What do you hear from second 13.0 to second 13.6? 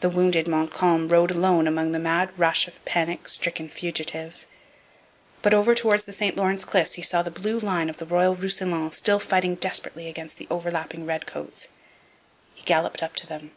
up to them.